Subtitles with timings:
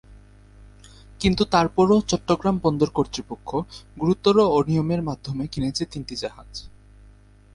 [1.19, 3.49] কিন্তু তারপরও চট্টগ্রাম বন্দর কর্তৃপক্ষ
[3.97, 6.51] গুরুতর অনিয়মের মাধ্যমে কিনেছে তিনটি জাহাজ।